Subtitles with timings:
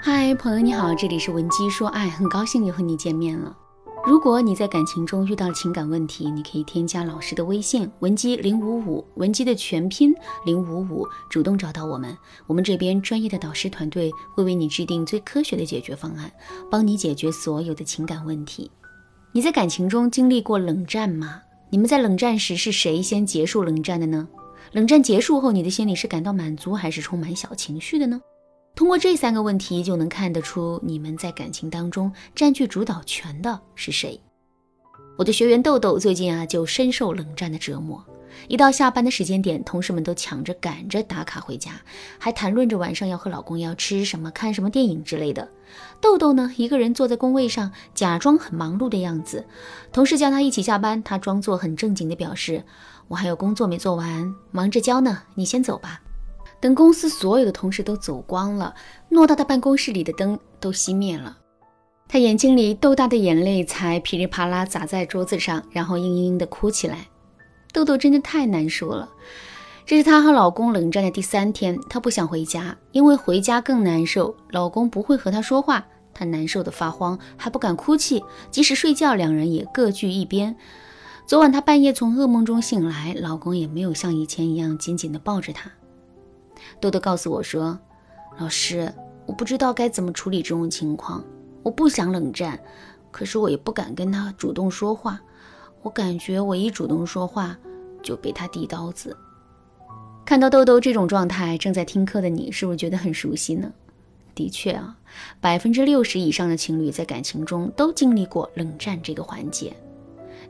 [0.00, 3.54] 嗨，朋友你好，这里是文姬说爱，很高兴又和你见面了。
[4.06, 10.14] 如果你在感情中遇到了情感问题，你可以添加老师的微信文姬零五五，文姬的全拼
[10.46, 12.16] 零五五，主动找到我们，
[12.46, 16.30] 我们这边专业的导师团队会为你制定最科学的解决方案，
[16.70, 18.70] 帮你解决所有的情感问题。
[19.32, 21.40] 你在感情中经历过冷战吗？
[21.70, 24.28] 你们在冷战时是谁先结束冷战的呢？
[24.70, 28.20] 冷战结束后，你的心里是感到满足还是充满小情绪的呢？
[28.78, 34.20] 通过这三个问题，就能看得出你们在感情当中占据主导权的是谁。
[35.16, 38.04] 我的学员豆豆最近啊，就深受冷战的折磨。
[38.46, 41.72] 一到下班的时间点，同事们都抢着赶着打卡回家，
[42.20, 45.48] 还谈论着晚上要和老公要吃什么、看什么电影之类的。
[46.00, 49.44] 豆豆呢，一个人坐在工位上，假装很忙碌的样子。
[49.92, 52.62] 同事叫他一起下班，他装作很正经的表示
[53.08, 56.00] ：“我还有工作没做完，忙着交呢，你先走吧。”
[56.60, 58.74] 等公司所有的同事都走光了，
[59.10, 61.38] 偌大的办公室里的灯都熄灭了，
[62.08, 67.06] 他眼睛里豆大的眼泪才噼里啪啦砸在桌子上，然后嘤嘤的哭起来。
[67.72, 69.08] 豆豆真的太难受了。
[69.86, 74.34] 这是她和老公冷战的第三天，她不想回家，因为回家更难受。
[74.50, 78.22] 老公不会和她说话，她难受的发慌，还不敢哭泣。
[78.50, 80.56] 即使睡觉，两人也各据一边。
[81.26, 85.70] 昨晚她半夜从噩梦中醒来，老公也没有像以前一样紧紧的抱着她。
[86.80, 87.78] 豆豆告诉我说
[88.38, 88.92] ：“老师，
[89.26, 91.24] 我不知道该怎么处理这种情况。
[91.62, 92.58] 我不想冷战，
[93.10, 95.20] 可是我也不敢跟他主动说话。
[95.82, 97.56] 我感觉我一主动说话，
[98.02, 99.16] 就被他递刀子。”
[100.24, 103.72] 看到豆豆这种状态，正在听课的你是不是觉得很熟悉呢？
[104.34, 104.96] 的确啊，
[105.40, 109.74] 百分之六十以上的情侣在感情中都经历过冷战这个环节。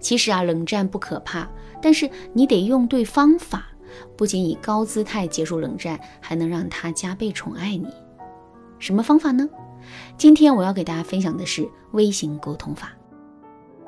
[0.00, 1.48] 其实啊，冷战不可怕，
[1.80, 3.68] 但是你得用对方法。
[4.16, 7.86] 不仅以高姿态结束冷战，还能让他加倍宠爱你。
[8.78, 9.48] 什么方法呢？
[10.16, 12.92] 今天我要给大家分享的是微型沟通法。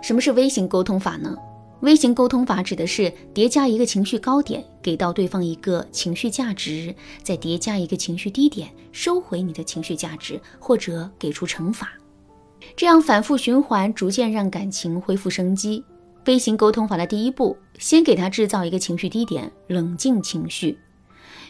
[0.01, 1.37] 什么是微型沟通法呢？
[1.81, 11.91] 微型沟通法指的是叠加一个情绪高点，给到对方一个情绪价值，再叠加一个情绪低点，收回你的情绪价值，或者给出惩罚，
[12.77, 15.83] 这样反复循环，逐渐让感情恢复生机。
[16.25, 20.79] 飞行沟通法的第一步，先给他制造一个情绪低点，冷静情绪。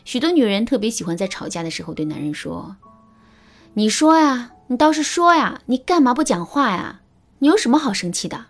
[0.05, 2.77] 许多女人特别喜欢在吵架的时候对男人说
[3.75, 7.01] ：“你说呀，你倒是说呀，你干嘛不讲话呀？
[7.41, 8.47] 你有什么好生气的？”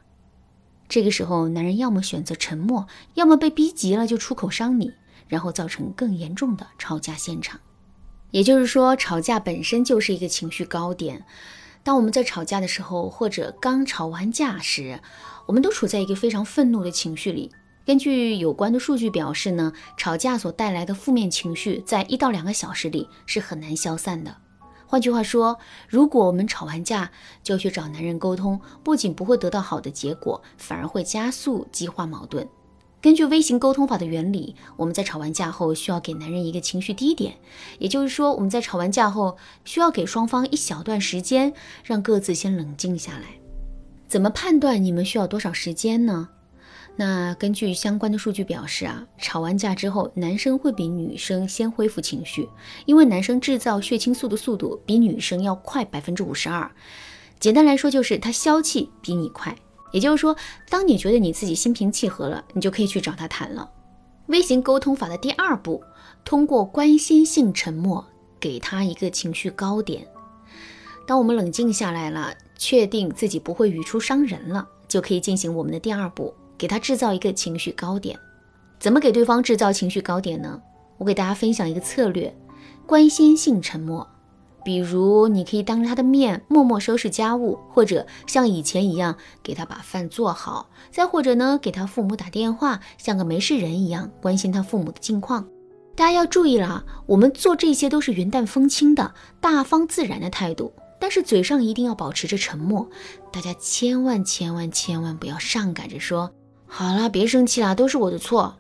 [0.89, 4.93] 这个时候，男人要么选择沉默，要么被逼急了就出口伤你，
[5.29, 7.61] 然后造成更严重的吵架现场。
[8.31, 11.25] 也就是说，吵架本身就是一个情绪高点。
[11.83, 15.01] 当我们在吵架的时候，或者刚吵完架时，
[15.47, 17.51] 我们都处在一个非常愤怒的情绪里。
[17.87, 24.37] 根据有关的数据表示呢，吵架所带来的负面情绪在一到两个小时里是很难消散的。
[24.87, 25.59] 换句话说，
[25.89, 27.11] 如果我们吵完架
[27.43, 32.47] 就去找男人沟通，不仅不会得到好的结果，反而会加速激化矛盾。
[33.03, 37.35] 根据微型沟通法的原理，我们在吵完架后需要给男人一个情绪低点，
[37.79, 43.41] 也就是说，我们在吵完架后需要给双方一小段时间，让各自先冷静下来。
[44.07, 46.29] 怎么判断你们需要多少时间呢？
[46.97, 52.47] 那根据相关的数据表示啊，吵完架之后，男生会比女生先恢复情绪，
[52.85, 56.71] 因为男生制造血清素的速度比女生要快百分之五十二。
[57.39, 59.57] 简单来说，就是他消气比你快。
[59.93, 60.37] 也就是说，
[60.69, 63.71] 当你觉得你自己心平气和了，你就可以去找他谈了。
[64.27, 65.83] 微型沟通法的第二步，
[66.25, 68.05] 通过关心性沉默，
[68.39, 70.07] 给他一个情绪高点。
[71.07, 72.35] 当我们冷静下来了。
[72.63, 78.19] 确定自己不会语出伤人了，就可以进行我们的第二步，给他制造一个情绪高点。
[78.79, 80.61] 怎么给对方制造情绪高点呢？
[80.99, 82.37] 我给大家分享一个策略：
[82.87, 84.07] 关心性沉默。
[84.65, 95.47] 比如，你可以当着他的面默默收拾家务，或者像以前一样给他把饭做好；再或者呢，给他父母打电话，像个没事人一样关心他父母的近况。
[95.97, 100.73] 大家要注意了，我们做这些都是云淡风轻的、大方自然的态度。
[100.99, 102.87] 但是嘴上一定要保持着沉默，
[103.33, 106.31] 大家千万千万千万不要上赶着说
[106.67, 108.57] 好了，别生气啦，都是我的错。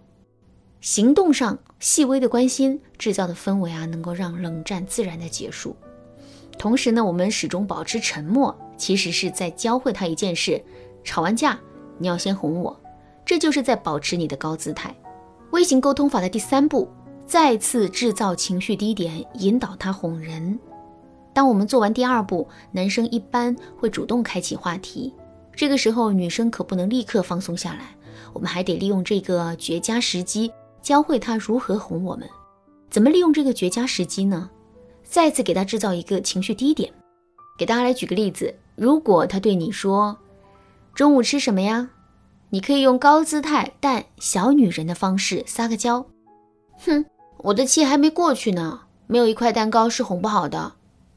[0.80, 5.76] 行动上细微的关心制造的氛围啊，能够让冷战自然的结束。
[6.60, 10.62] 同时呢，我们始终保持沉默，其实是在教会他一件事：
[11.02, 11.58] 吵完架
[11.96, 12.78] 你要先哄我，
[13.24, 14.94] 这就是在保持你的高姿态。
[15.52, 16.86] 微型沟通法的第三步，
[17.26, 20.58] 再次制造情绪低点，引导他哄人。
[21.32, 25.14] 当我们做完第二步，男生一般会主动开启话题。
[25.56, 27.96] 这个时候，女生可不能立刻放松下来，
[28.34, 30.52] 我们还得利用这个绝佳时机，
[30.82, 32.28] 教会他如何哄我们。
[32.90, 34.50] 怎么利用这个绝佳时机呢？
[35.10, 36.92] 再次给他制造一个情绪低点。
[37.58, 40.16] 给大家来举个例子，如果他对你说
[40.94, 41.90] ：“中午吃什么呀？”
[42.52, 46.04] 你可以用高姿态但小女人的方式撒个娇。
[46.84, 47.04] 哼，
[47.38, 50.72] 我的气还没过去呢，没有一块蛋糕是哄不好的。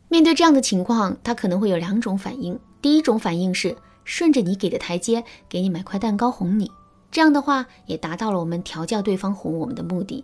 [0.10, 2.60] 面对这样的情况，他可能会有两种反应。
[2.82, 6.70] 第一种反应是顺着你给的台阶，给你买块蛋糕哄你，
[7.10, 10.24] 这样的话也达到了我们调教对方哄我们的目的。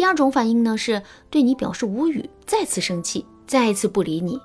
[0.00, 4.40] 第二种反应呢，是对你表示无语，再次生气，再一次不理你。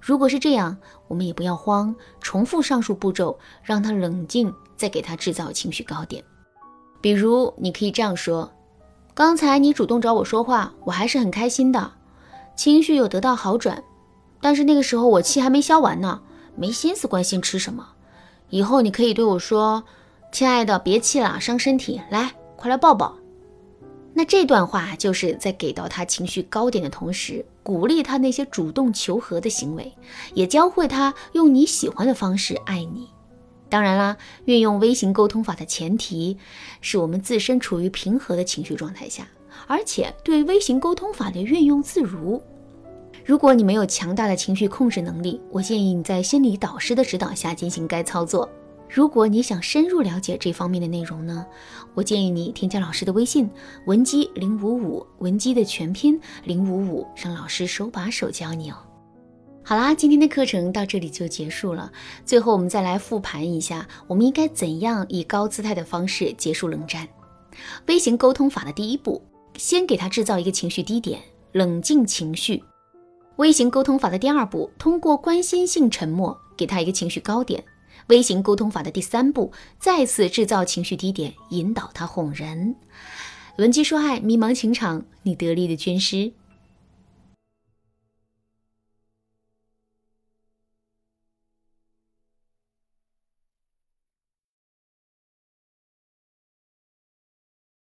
[0.00, 6.24] 如果是这样，我们也不要慌，重复上述步骤，让他冷静，再给他制造情绪高点。
[7.00, 8.50] 比如，你可以这样说
[9.14, 11.92] ：“刚才你主动找我说话，我还是很开心的，
[12.56, 13.84] 情绪有得到好转。
[14.40, 16.20] 但是那个时候我气还没消完呢，
[16.56, 17.86] 没心思关心吃什么。
[18.50, 19.84] 以后你可以对我说
[20.34, 23.14] ：‘亲爱的，别气了，伤身体，来，快来抱抱。’
[24.14, 29.92] 那这段话就是在给到他情绪高点的同时。”鼓励他那些主动求和的行为，
[30.32, 33.10] 也教会他用你喜欢的方式爱你。
[33.68, 34.16] 当然啦，
[34.46, 36.38] 运用微型沟通法的前提
[36.80, 39.28] 是我们自身处于平和的情绪状态下，
[39.66, 42.42] 而且对微型沟通法的运用自如。
[43.22, 48.48] 如果你没有强大的情绪控制能力，我建议你在心理导师的指导下进行该操作。
[48.88, 51.46] 如果你想深入了解这方面的内容呢，
[51.94, 53.48] 我建议你添加老师的微信
[53.86, 58.76] 文姬零五五，文姬的全拼零五五，让老师手把手教你哦。
[59.62, 61.92] 好啦，今天的课程到这里就结束了。
[62.24, 67.06] 最后我们再来复盘一下，我们应该怎样以高姿态的方式结束冷战？
[67.86, 69.20] 微型沟通法的第一步，
[69.56, 71.20] 先给他制造一个情绪低点，
[71.52, 72.64] 冷静情绪。
[73.36, 77.62] 微型沟通法的第二步，通过关心性沉默，给他一个情绪高点。
[78.08, 82.74] 微型沟通法的第三步，再次制造情绪低点，引导他哄人。
[83.58, 86.32] 文姬说爱，迷茫情场，你得力的军师。